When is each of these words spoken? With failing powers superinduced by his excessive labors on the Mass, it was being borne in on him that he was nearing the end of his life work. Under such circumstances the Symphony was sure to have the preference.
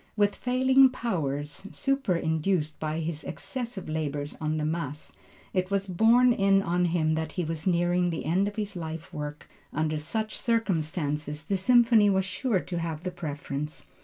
With 0.15 0.35
failing 0.35 0.89
powers 0.89 1.67
superinduced 1.71 2.79
by 2.79 3.01
his 3.01 3.23
excessive 3.23 3.87
labors 3.87 4.35
on 4.41 4.57
the 4.57 4.65
Mass, 4.65 5.11
it 5.53 5.69
was 5.69 5.85
being 5.87 5.95
borne 6.09 6.33
in 6.33 6.63
on 6.63 6.85
him 6.85 7.13
that 7.13 7.33
he 7.33 7.43
was 7.43 7.67
nearing 7.67 8.09
the 8.09 8.25
end 8.25 8.47
of 8.47 8.55
his 8.55 8.75
life 8.75 9.13
work. 9.13 9.47
Under 9.71 9.99
such 9.99 10.39
circumstances 10.39 11.45
the 11.45 11.55
Symphony 11.55 12.09
was 12.09 12.25
sure 12.25 12.61
to 12.61 12.79
have 12.79 13.03
the 13.03 13.11
preference. 13.11 13.85